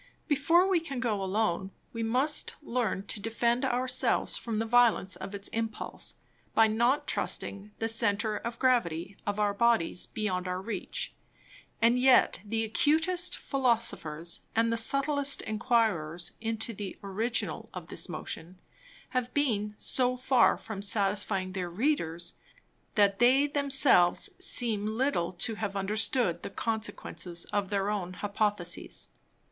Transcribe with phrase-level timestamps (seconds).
[0.27, 5.15] Before we can go alone, we must learn to defend our selves from the Violence
[5.15, 6.15] of its Impulse,
[6.55, 11.13] by not trusting the Center of Gravity of our Bodies beyond our reach;
[11.83, 18.59] and yet the acutest Philosophers, and the subtilest Enquirers into the Original of this Motion,
[19.09, 22.33] have been so far from satisfying their Readers,
[22.95, 29.07] that they themselves seem little to have understood the Consequences of their own Hypotheses.